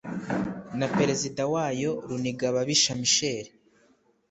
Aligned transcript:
na 0.79 0.87
perezida 0.97 1.41
wayo 1.53 1.91
runigababisha 2.07 2.91
misheli 3.01 3.49